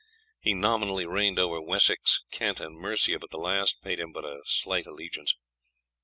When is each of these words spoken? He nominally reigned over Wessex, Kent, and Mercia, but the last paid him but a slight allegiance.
He 0.39 0.55
nominally 0.55 1.05
reigned 1.05 1.37
over 1.37 1.61
Wessex, 1.61 2.23
Kent, 2.31 2.59
and 2.59 2.75
Mercia, 2.75 3.19
but 3.19 3.29
the 3.29 3.37
last 3.37 3.83
paid 3.83 3.99
him 3.99 4.11
but 4.11 4.25
a 4.25 4.41
slight 4.47 4.87
allegiance. 4.87 5.35